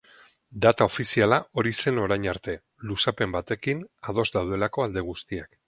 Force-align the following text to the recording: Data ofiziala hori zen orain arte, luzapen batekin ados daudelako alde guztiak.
Data 0.65 0.87
ofiziala 0.91 1.37
hori 1.61 1.73
zen 1.83 1.99
orain 2.05 2.25
arte, 2.33 2.57
luzapen 2.93 3.39
batekin 3.39 3.87
ados 4.15 4.27
daudelako 4.39 4.89
alde 4.91 5.09
guztiak. 5.13 5.57